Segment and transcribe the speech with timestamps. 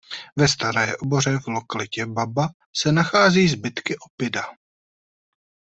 [0.35, 4.43] Ve Staré oboře v lokalitě Baba se nachází zbytky oppida.